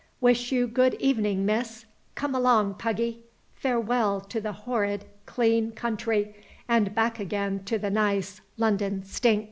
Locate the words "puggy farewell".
2.79-4.19